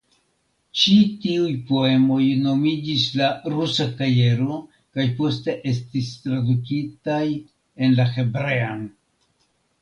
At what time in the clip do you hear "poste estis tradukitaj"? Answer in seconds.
5.21-7.21